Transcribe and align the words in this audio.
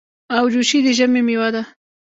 اوجوشي 0.37 0.79
د 0.85 0.87
ژمي 0.97 1.21
مېوه 1.27 1.49
ده. 1.55 1.63